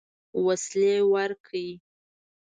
[0.45, 1.67] وسلې ورکړې.